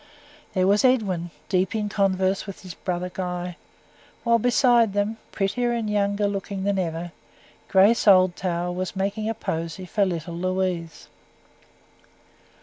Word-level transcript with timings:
There 0.55 0.65
was 0.65 0.83
Edwin, 0.83 1.29
deep 1.47 1.75
in 1.75 1.87
converse 1.87 2.47
with 2.47 2.61
his 2.61 2.73
brother 2.73 3.11
Guy, 3.13 3.55
while 4.23 4.39
beside 4.39 4.93
them 4.93 5.17
prettier 5.31 5.73
and 5.73 5.87
younger 5.87 6.27
looking 6.27 6.63
than 6.63 6.79
ever 6.79 7.11
Grace 7.67 8.07
Oldtower 8.07 8.71
was 8.73 8.95
making 8.95 9.29
a 9.29 9.35
posy 9.35 9.85
for 9.85 10.03
little 10.03 10.33
Louise. 10.35 11.07